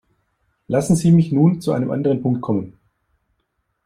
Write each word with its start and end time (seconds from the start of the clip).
Lassen 0.65 0.95
Sie 0.95 1.11
mich 1.11 1.31
nun 1.31 1.61
zu 1.61 1.73
einem 1.73 1.91
anderen 1.91 2.23
Punkt 2.23 2.41
kommen. 2.41 2.73